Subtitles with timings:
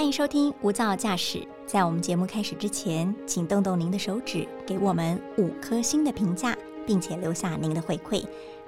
[0.00, 1.38] 欢迎收听《无噪驾驶》。
[1.66, 6.56] 在我们节目开始之前，请动动您的手指，给我们五颗星的评价，
[6.86, 8.24] 并且留下您的回馈，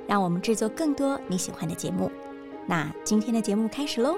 [0.07, 2.13] 让我们制作更多你喜欢的节目。
[2.67, 4.15] 那今天的节目开始喽！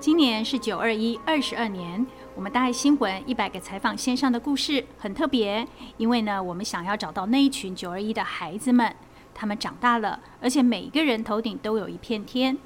[0.00, 5.64] 今年是九二一二十二年，我们大爱新闻一百个采访线上的故事很特别，
[5.98, 8.92] 因为呢，我们想要找到那一群九二一的孩子们。
[9.34, 12.56] 他们长大了，而且每一个人头顶都有一片天。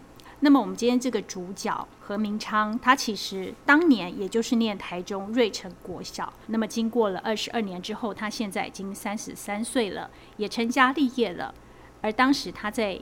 [0.40, 6.30] 那么，我们今天这个主角何明昌，他其实当年也就是念台中瑞城国小。
[6.48, 11.54] 那么，经过了二十二年之后，他现在已经三十三岁了，也成家立业了。
[12.02, 13.00] 而当时他在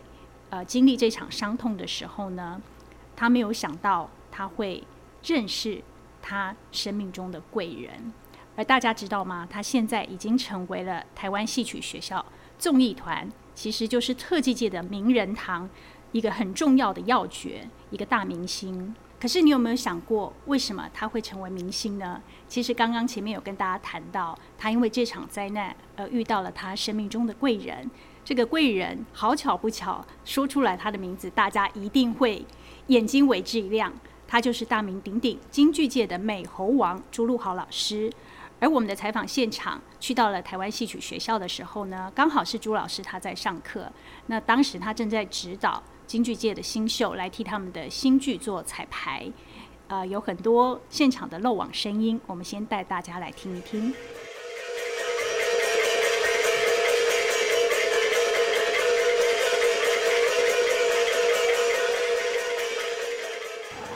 [0.51, 2.63] 呃经历这场伤痛的时候呢，
[3.17, 4.85] 他没有想到他会
[5.25, 5.83] 认识
[6.21, 8.13] 他生命中的贵人。
[8.55, 9.49] 而大家知道吗？
[9.51, 12.25] 他现在已经成为了台湾戏曲学校
[12.63, 13.29] 综艺团。
[13.57, 15.69] 其实就是特技界的名人堂，
[16.13, 18.95] 一个很重要的要诀，一个大明星。
[19.21, 22.23] 可是你有没有想过，为什么他会成为明星呢？
[22.47, 27.91] 其实刚刚前面有跟大家谈到，他因为这场灾难而遇到了他生命中的贵人。
[28.25, 32.47] 这个贵人好巧不巧，说出来他的名字，大家一定会
[32.87, 33.93] 眼睛为之一亮。
[34.29, 38.11] 他就是大名鼎鼎京剧界的美猴王朱露豪老师。
[38.63, 43.91] 而我们的采访现场去到了台湾戏曲学校的时候呢，刚好是朱老师他在上课。
[44.27, 49.29] 那当时他正在指导京剧界的新秀来替他们的新剧做彩排，
[49.89, 53.93] 呃，有很多现场的漏网声音，我们先带大家来听一听。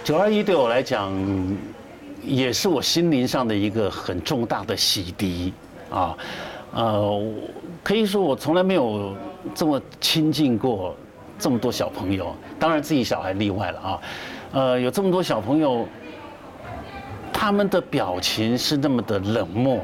[0.03, 1.15] 九二一对我来讲。
[2.27, 5.53] 也是我心灵上的一个很重大的洗涤
[5.89, 6.17] 啊，
[6.75, 7.33] 呃，
[7.85, 9.15] 可以说我从来没有
[9.55, 10.97] 这么亲近过
[11.39, 14.01] 这么多小朋友，当然自己小孩例外了啊，
[14.53, 15.87] 呃，有这么多小朋友，
[17.33, 19.79] 他们的表情是那么的冷漠，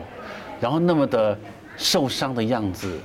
[0.61, 1.39] 然后那么的
[1.77, 2.99] 受伤的样子，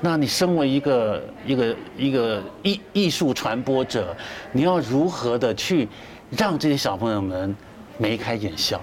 [0.00, 4.16] 那你身为一个一个一个艺艺术传播者，
[4.52, 5.88] 你要如何的去
[6.30, 7.56] 让这些小朋友们？
[7.98, 8.80] 眉开眼笑，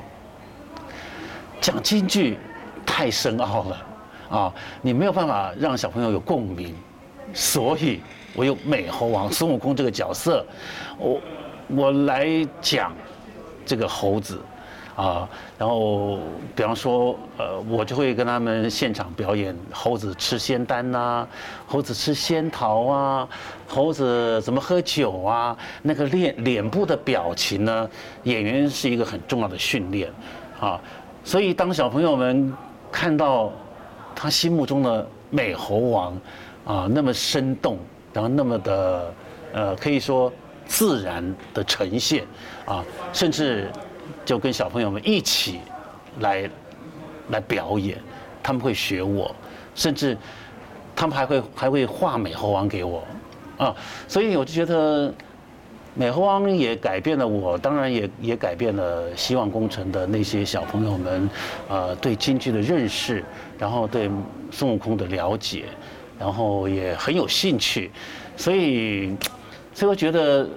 [1.62, 2.38] 讲京剧
[2.86, 3.86] 太深奥了
[4.30, 4.54] 啊！
[4.82, 6.76] 你没有办法让小朋友有共鸣，
[7.34, 8.02] 所以
[8.36, 10.46] 我有美猴王孙悟空这个角色，
[10.98, 11.22] 我
[11.68, 12.28] 我来
[12.62, 12.94] 讲
[13.66, 14.42] 这个猴子。
[14.96, 15.28] 啊，
[15.58, 16.20] 然后
[16.56, 21.28] 比方说，呃，我就会跟他们现场表演猴子吃仙丹呐，
[21.66, 23.28] 猴子吃仙桃啊，
[23.68, 27.90] 猴子怎么喝酒啊，那个脸脸部的表情呢，
[28.22, 30.12] 演员是一个很重要的训练，
[30.60, 30.80] 啊，
[31.24, 32.54] 所以当小朋友们
[32.92, 33.52] 看到
[34.14, 36.22] 他心目中的美猴王，
[36.66, 37.80] 啊，那么生动，
[38.14, 39.14] 然后那么的，
[39.54, 40.32] 呃，可以说
[40.68, 42.24] 自然的呈现，
[42.66, 43.68] 啊，甚至。
[44.26, 45.60] 就跟小朋友们一起
[46.20, 46.50] 来
[47.30, 47.98] 来表演，
[48.42, 49.36] 他们会学我，
[49.76, 50.18] 甚至
[50.96, 53.04] 他们还会还会画美猴王给我
[53.58, 53.76] 啊，
[54.08, 55.14] 所以我就觉得
[55.94, 61.30] 美猴王也改变了我，当然也也改变了希望工程的那些小朋友们，
[61.68, 63.24] 呃，对京剧的认识，
[63.58, 64.10] 然后对
[64.52, 65.66] 孙悟空的了解，
[66.18, 67.92] 然后也很有兴趣，
[68.38, 69.16] 所以
[69.74, 70.48] 所以我觉得。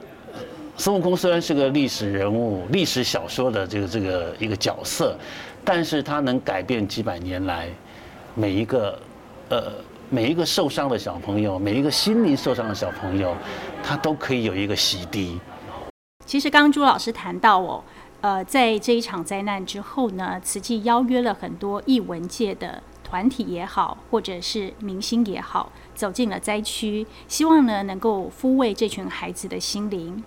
[0.78, 5.16] 孙悟空虽然是个历史人物、历史小说的这个这个一个角色，
[5.64, 7.68] 但是他能改变几百年来
[8.34, 8.98] 每一个
[9.48, 9.72] 呃
[10.10, 13.34] 每一个受伤的小朋友，每一个心灵受伤的小朋友，
[13.82, 15.38] 他都可以有一个洗涤。
[16.26, 17.82] 其实刚刚朱老师谈到哦，
[18.20, 30.22] 呃，在这一场灾难之后呢，慈济邀约了很多艺文界的团体也好，或者是明星也好，走进了灾区，希望呢能够抚慰这群孩子的心灵。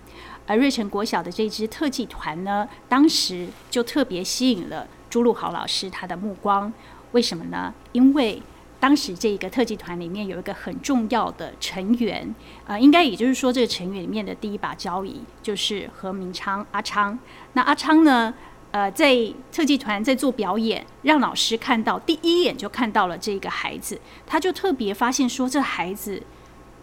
[0.50, 6.72] 而瑞城国小的这支特技团呢，当时就特别吸引了朱露豪老师他的目光。
[7.12, 7.72] 为什么呢？
[7.92, 8.42] 因为
[8.80, 12.34] 当时这一个特技团里面有一个很重要的成员，
[12.66, 17.16] 呃，应该也就是说这个成员里面的第一把交椅就是何明昌阿昌。
[17.52, 18.34] 那阿昌呢，
[18.72, 19.16] 呃，在
[19.52, 26.20] 特技团在做表演，让老师看到第一眼就看到了这个孩子，他就特别发现说这孩子，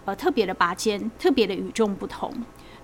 [0.06, 2.32] 呃，特别的拔尖，特别的与众不同。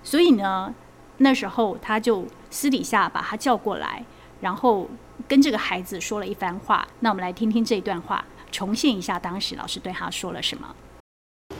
[0.04, 0.72] 所以呢，
[1.16, 4.04] 那时候他就私底下把他叫过来，
[4.42, 4.86] 然后
[5.26, 6.86] 跟这个孩子说了一番话。
[7.00, 8.22] 那我们来听听这段话，
[8.52, 10.76] 重现一下当时老师对他说了什么。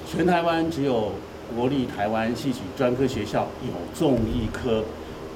[0.07, 1.13] 全台湾只有
[1.57, 4.85] 国立台湾戏曲专科学校有综艺科，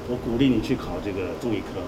[0.09, 1.81] 我鼓励你去考这个综艺科。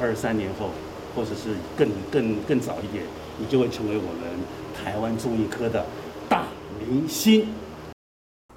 [0.00, 0.70] 二三年后，
[1.14, 3.04] 或者是更更更早一点，
[3.38, 4.38] 你就会成为我们
[4.74, 5.86] 台湾综艺科的
[6.28, 6.44] 大
[6.80, 7.46] 明星。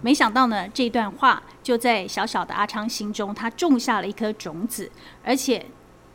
[0.02, 4.92] 没想到呢，这段话就在小小的阿昌心中，他种下了一颗种子，
[5.24, 5.66] 而且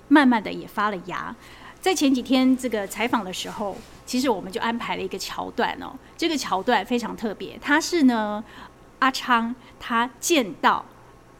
[0.08, 1.34] 慢慢的也发了芽。
[1.80, 8.42] 在前几天这个采访的时候，其实我们就安排了一个桥段哦，这个桥段非常特别，他是呢
[8.98, 10.84] 阿昌他见到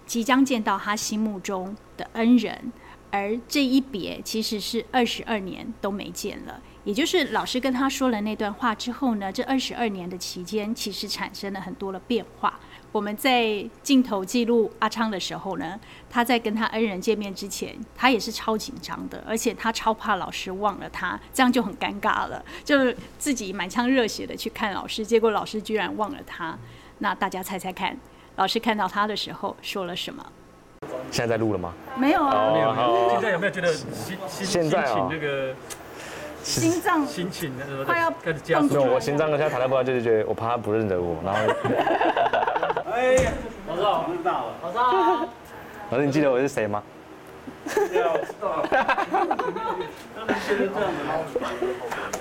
[0.07, 2.73] 即将见到他心目中的恩人，
[3.11, 6.61] 而这一别其实是二十二年都没见了。
[6.85, 12.61] 也就是老师跟他说了那段话之后呢，这二十二年的期间，其实产生了很多的变化。
[12.93, 26.57] 我们在镜头记录阿昌的时候呢，他在跟他恩人见面之前，他也是超紧张的，而且他超怕老师忘了他，这样就很尴尬了，就是自己满腔热血的去看老师，结果老师居然忘了他。
[27.01, 27.99] 那大家猜猜看，
[28.37, 30.25] 老师看到他的时候说了什么？
[31.11, 31.73] 现在在录了吗？
[31.97, 32.89] 没有啊，没有没有。
[32.89, 35.55] 哦现在有没有觉得心心心现在哦情那个
[36.43, 38.61] 心脏心情那个快要开始加？
[38.61, 41.41] 没有，我心脏现在弹得不好，就是觉得我怕他不认得我，然后
[42.93, 43.33] 哎，
[43.69, 45.29] 老师好，知道了。
[45.91, 46.83] 老师你记得我是谁吗？
[47.95, 48.63] 要知道。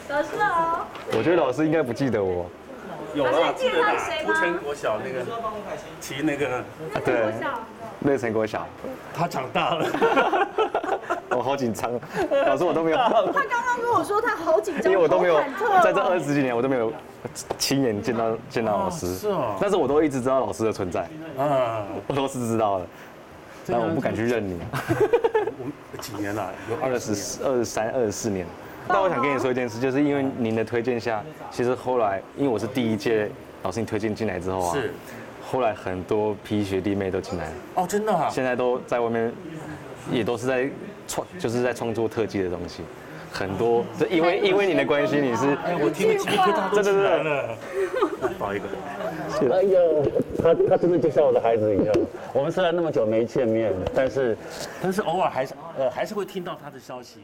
[0.10, 2.46] 老师好，我觉得老师应该不记得我。
[3.15, 4.33] 有啊，记得他是谁吗？
[4.33, 5.25] 福成国小那个
[6.01, 6.63] 骑那个，啊
[7.03, 7.33] 对，
[8.00, 8.67] 那陈国小，
[9.13, 9.85] 他长大了。
[11.31, 11.91] 我好紧张，
[12.45, 15.41] 老师我都没有，他刚刚跟我说他好紧张，因为我都没有
[15.83, 16.91] 在这二十几年我都没有
[17.57, 19.56] 亲眼见到见到老师，是哦。
[19.59, 21.01] 但是我都一直知道老师的存在，
[21.38, 22.85] 啊，我都是知道的，
[23.67, 24.59] 但我不敢去认你。
[25.57, 26.51] 我们几年了？
[26.69, 27.12] 有二十
[27.44, 28.45] 二十三、二十四年。
[28.88, 33.30] 但我想跟你说一件事，就是因为您的推荐下，其实后来因为我是第一届
[33.64, 34.94] 老师你推荐进来之后啊，是
[35.44, 38.30] 后来很多批学弟妹都进来了，哦，真的啊。
[38.30, 39.32] 现在都在外面，
[40.12, 40.70] 也都是在
[41.08, 42.84] 创，就是在创作特技的东西，
[43.32, 47.58] 很多，这因为因为你的关系，你是哎，我听了鸡皮疙瘩都起来了。
[48.38, 48.66] 抱一个。
[49.52, 49.80] 哎呀，
[50.42, 51.94] 他他真的就像我的孩子一样。
[52.34, 54.38] 我们虽然那么久没见面，但是
[54.82, 57.20] 但是偶尔还是呃还是会听到他的消息。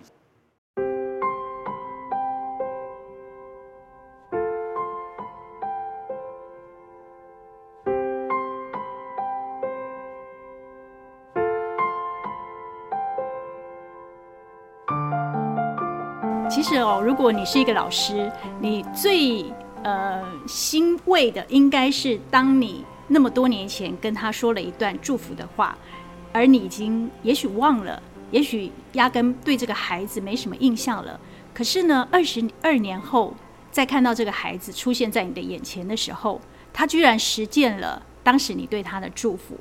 [16.52, 19.46] 其实哦，如果你是一个老师，你最
[19.84, 25.78] 呃欣慰的应该是当你那么多年前跟他说了一段祝福的话，
[26.34, 31.18] 而你已经也许忘了，也许压根对这个孩子没什么印象了。
[31.54, 33.34] 可是呢，二十二年后
[33.72, 36.42] 再看到这个孩子出现在你的眼前的时候，
[36.74, 39.58] 他居然实践了当时你对他的祝福。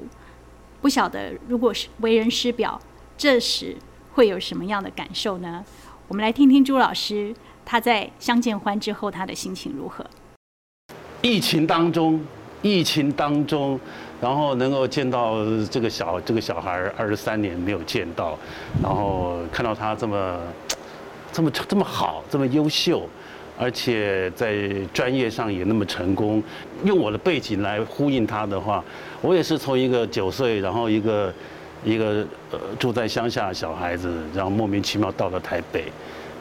[0.80, 2.80] 不晓得如果是为人师表，
[3.16, 3.76] 这时
[4.14, 5.64] 会有什么样的感受呢？
[6.10, 7.32] 我们来听听朱老师
[7.64, 10.04] 他在相见欢之后他的心情如何。
[11.22, 12.20] 疫情当中，
[12.62, 13.78] 疫情当中，
[14.20, 15.36] 然后能够见到
[15.70, 18.36] 这个小这个小孩二十三年没有见到，
[18.82, 20.40] 然后看到他这么
[21.30, 23.08] 这么这么好，这么优秀，
[23.56, 26.42] 而且在专业上也那么成功。
[26.82, 28.82] 用我的背景来呼应他的话，
[29.22, 31.32] 我也是从一个九岁，然后一个
[31.84, 35.84] 一个呃住在乡下的小孩子，然后莫名其妙到了台北，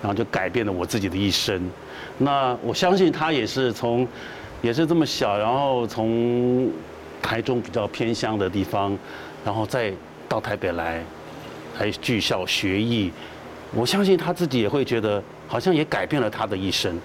[0.01, 1.69] 然后就改变了我自己的一生。
[2.17, 4.07] 那我相信他也是从，
[4.61, 6.69] 也是这么小，然后从
[7.21, 8.97] 台中比较偏乡的地方，
[9.45, 9.93] 然后再
[10.27, 11.03] 到台北来，
[11.77, 13.11] 还剧校学艺。
[13.73, 16.99] 我相信他自己也会觉得，好像也改变了他的一生。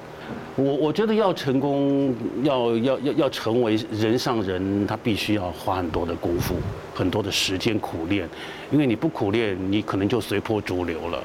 [0.56, 6.54] 我我觉得要成功，要要要要成为人上人，他必须要花很多的功夫，
[6.94, 8.28] 很多的时间苦练。
[8.70, 11.24] 因为你不苦练，你可能就随波逐流了。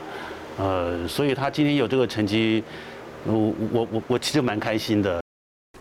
[0.57, 2.63] 呃，所以他今天有这个成绩，
[3.25, 5.21] 我我我我其实蛮开心的。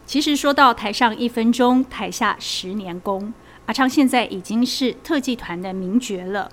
[0.04, 3.32] 其实说到台上一分钟，台下十年功，
[3.66, 6.50] 阿昌现在已经是特技团的名角了。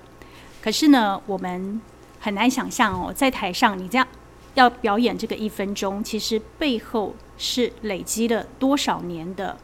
[0.61, 1.79] 可是呢，我们
[2.19, 4.07] 很难想象哦，在台上你这样
[4.55, 9.57] 要表演这个一分钟，其实背后是累积了多少年的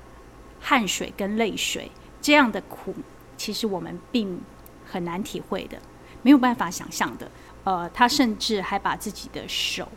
[0.60, 2.94] 汗水跟泪水，这样的苦，
[3.36, 4.40] 其实我们并
[4.86, 5.78] 很难体会的，
[6.22, 7.30] 没有办法想象的。
[7.64, 9.88] 呃，他甚至还把自己的手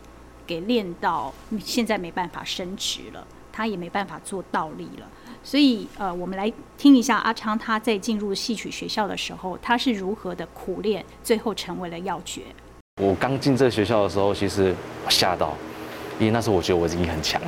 [0.47, 3.27] 给练到现在没办法伸直了。
[3.57, 5.07] 他也没办法做倒立了，
[5.41, 12.41] 所以呃，我们来听一下阿昌他在进入戏曲学校的时候，他是如何的苦练，最后成为了要诀。
[13.01, 14.73] 我刚进这个学校的时候，其实
[15.03, 15.53] 我吓到，
[16.17, 17.41] 因为那时候我觉得我自己很强。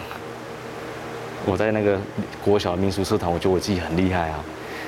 [1.46, 1.98] 我在那个
[2.44, 4.44] 国小的民俗社团，我觉得我自己很厉害啊。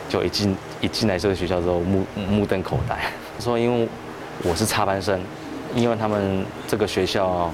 [0.09, 2.99] 就一进一进来这个学校之后，目目瞪口呆。
[3.39, 3.87] 说因为
[4.43, 5.21] 我是插班生，
[5.75, 7.49] 因为他们这个学校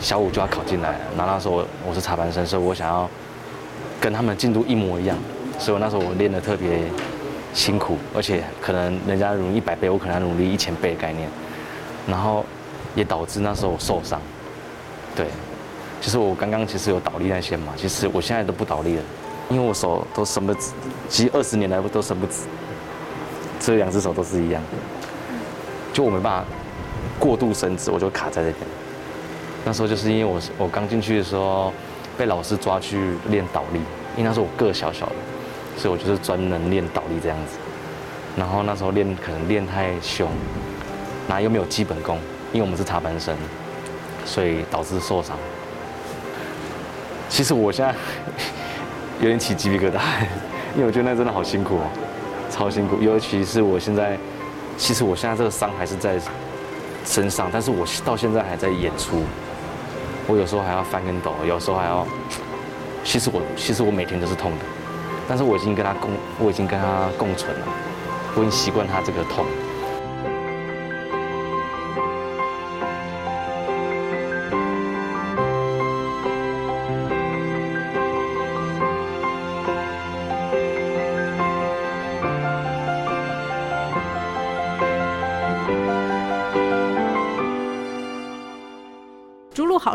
[0.00, 3.06] 小五就要考进来了，然后那时候我我是插班生，所以我想要
[4.00, 5.18] 跟他们进度一模一样。
[5.58, 6.80] 所以我那时候我练得特别
[7.52, 11.28] 辛苦，而且可能人家努力一百倍，我可能要努力一千倍的概念，
[12.08, 12.44] 然后
[12.96, 14.20] 也导致那时候我受伤。
[15.14, 15.26] 对，
[16.00, 19.02] 其实我刚刚其实有倒立那些嘛，其实我现在都不倒立了，
[19.50, 20.72] 因为我手都伸不直，
[21.08, 22.44] 其实二十年来都伸不直，
[23.60, 24.62] 这两只手都是一样，
[25.92, 26.48] 就我没办法
[27.18, 28.56] 过度伸直，我就卡在这边。
[29.64, 31.72] 那时候就是因为我我刚进去的时候
[32.16, 33.80] 被老师抓去练倒立，
[34.16, 35.16] 因为那时候我个小小的，
[35.76, 37.58] 所以我就是专门练倒立这样子。
[38.36, 40.28] 然后那时候练可能练太凶，
[41.28, 42.18] 那又没有基本功，
[42.52, 43.36] 因为我们是插班生，
[44.24, 45.36] 所以导致受伤。
[47.28, 47.94] 其实我现在
[49.20, 50.00] 有点起鸡皮疙瘩，
[50.74, 51.84] 因为我觉得那真的好辛苦哦，
[52.50, 53.00] 超辛苦。
[53.02, 54.18] 尤其是我现在，
[54.78, 56.18] 其实我现在这个伤还是在
[57.04, 59.22] 身上，但是我到现在还在演出。
[60.26, 62.06] 我有时候还要翻跟斗，有时候还要。
[63.04, 64.64] 其实我其实我每天都是痛的，
[65.28, 67.66] 但是我已经跟他共，我已经跟他共存了，
[68.34, 69.46] 我已经习惯他这个痛。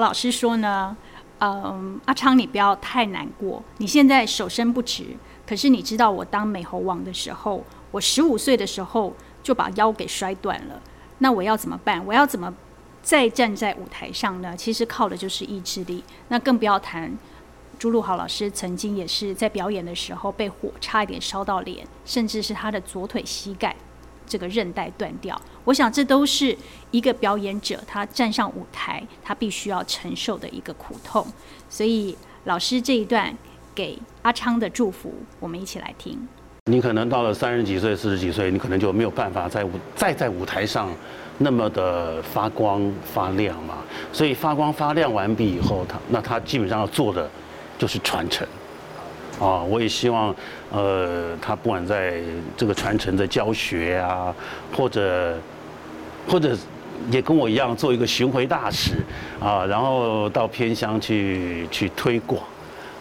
[0.04, 0.96] 老师说呢，
[1.40, 5.18] 嗯，阿昌你不要太难过，你现在手伸不直，
[5.48, 10.82] 可是你知道我当美猴王的时候，我十五岁的时候就把腰给摔断了，
[11.20, 12.06] 那我要怎么办？
[12.06, 12.54] 我要怎么
[13.02, 14.56] 再站在舞台上呢？
[14.56, 17.18] 其实靠的就是意志力，那更不要谈。
[17.80, 23.76] 朱露豪老师曾经也是在表演的时候被火差一点烧到脸，甚至是他的左腿膝盖
[24.28, 25.40] 这个韧带断掉。
[25.64, 26.56] 我想这都是
[26.92, 31.26] 一个表演者他站上舞台他必须要承受的一个苦痛。
[31.70, 33.36] 所以老师这一段
[33.74, 36.28] 给阿昌的祝福，我们一起来听。
[36.66, 40.90] 你可能到了三十几岁、四十几岁，你可能就没有办法在舞再在舞台上
[41.38, 43.80] 那么的发光发亮嘛。
[44.14, 47.30] 所以发光发亮完毕以后，他那他基本上要做的
[47.78, 48.48] 就是传承。
[49.44, 50.34] 啊，我也希望，
[50.72, 52.14] 呃，他不管在
[52.56, 54.34] 这个传承的教学啊，
[54.76, 55.38] 或者
[56.30, 56.56] 或者
[57.12, 58.94] 也跟我一样做一个巡回大使
[59.42, 62.42] 啊，然后到偏乡去去推广。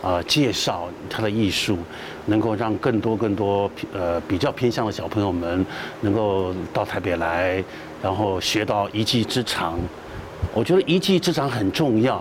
[0.02, 1.78] 啊，介绍他的艺术，
[2.26, 5.64] 能够让更多更多呃比较偏向的小朋友们
[6.00, 7.62] 能够到台北来，
[8.02, 9.78] 然后学到一技之长。
[10.52, 12.16] 我觉得一技之长很重要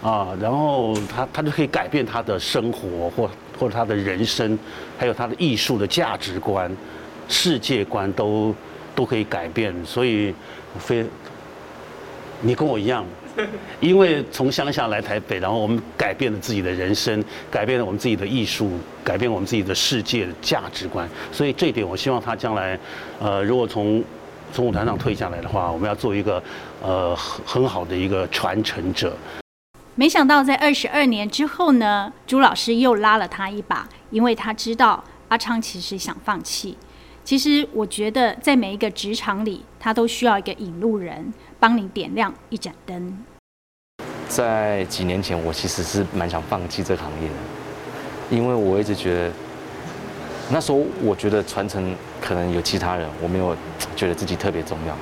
[0.00, 3.28] 啊，然后他他就可以改变他的生活或
[3.64, 4.58] 或者他的人生，
[4.98, 6.70] 还有他的艺术的价值观、
[7.28, 8.54] 世界观都
[8.94, 9.74] 都可以改变。
[9.86, 10.34] 所以
[10.78, 11.02] 非
[12.42, 13.06] 你跟我一样。
[13.80, 21.08] 因为从乡下来台北，然后我们改变了自己的人生，改变了我们自己的艺术，改变我们自己的世界的价值观。
[21.32, 22.78] 所以这一点，我希望他将来，
[23.18, 24.04] 呃，如果从
[24.52, 26.40] 从舞台上退下来的话，我们要做一个
[26.82, 29.16] 呃很很好的一个传承者。
[29.96, 36.76] 没想到在二十二年之后呢，朱老师又拉了他一把，因为他知道阿昌其实想放弃。
[37.22, 41.32] 其实我觉得，在每一个职场里，他都需要一个引路人。
[41.60, 43.24] 帮你点亮一盏灯。
[44.28, 47.34] 在几年前，我其实是蛮想放弃这个行业的，
[48.28, 49.32] 因为我一直觉得，
[50.50, 53.56] 那时候我觉得传承可能有其他人，我没有
[53.96, 54.94] 觉得自己特别重要，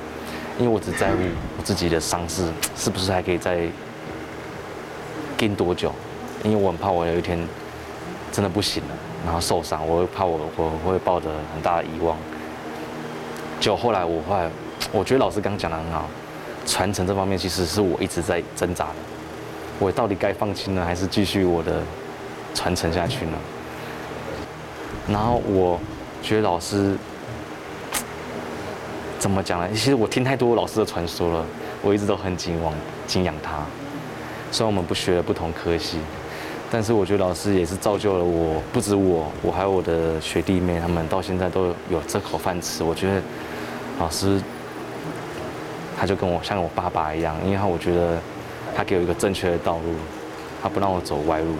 [0.57, 1.17] 因为我只在乎
[1.57, 2.47] 我自己的伤势
[2.77, 3.67] 是不是还可以再
[5.37, 5.91] 跟多久，
[6.43, 7.39] 因为我很怕我有一天
[8.31, 8.89] 真的不行了，
[9.25, 12.17] 然后受伤，我会怕我我会抱着很大的遗忘。
[13.59, 14.49] 就后来我后来，
[14.91, 16.05] 我觉得老师刚讲的很好。
[16.65, 18.95] 传承这方面，其实是我一直在挣扎的。
[19.79, 21.81] 我到底该放弃呢，还是继续我的
[22.53, 23.37] 传承下去呢？
[25.09, 25.77] 然后我
[26.21, 26.95] 觉得老师
[29.19, 29.67] 怎么讲呢？
[29.71, 31.45] 其实我听太多老师的传说了，
[31.81, 32.73] 我一直都很敬望、
[33.05, 33.59] 敬仰他。
[34.53, 35.97] 虽然我们不学了不同科系，
[36.71, 42.83] 但是我觉得老师也是造就了我，不止我，我还有我的学弟妹，他们到现在都有这口饭吃。
[42.83, 43.21] 我觉得
[43.99, 44.39] 老师。
[45.95, 48.19] 他就跟我像我爸爸一样，因为他我觉得
[48.75, 49.93] 他给我一个正确的道路，
[50.61, 51.55] 他不让我走歪路。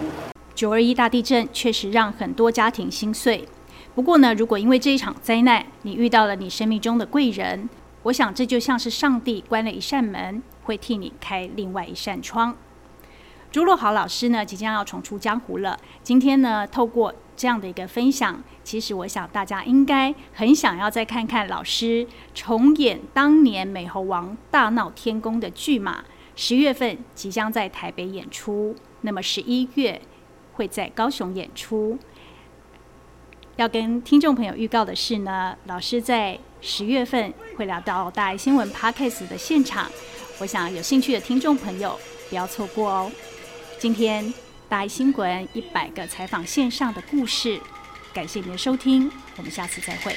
[0.54, 3.48] 九二一大地震确实让很多家庭心碎。
[3.94, 7.70] 不过呢，如果因为这一场灾难，你遇到了你生命中的贵人，
[8.02, 12.54] 我想这就像是上帝关了一扇门，会替你开另外一扇窗。
[13.54, 15.78] 朱洛豪老师呢，即将要重出江湖了。
[16.02, 26.02] 今天呢，透过这样的一个分享，其实我想大家应该很想要再看看老师重演当年美猴王大闹天宫的剧码。
[26.34, 30.02] 十月份即将在台北演出，那么十一月
[30.54, 31.96] 会在高雄演出。
[33.54, 39.88] 要跟听众朋友预告的是呢，老师在十月份会来到大爱新闻 Podcast 的现场，
[40.40, 41.96] 我想有兴趣的听众朋友
[42.28, 43.12] 不要错过哦。
[43.84, 44.32] 今天
[44.66, 47.60] 大爱新闻一百个采访线上的故事，
[48.14, 50.16] 感谢您的收听，我们下次再会。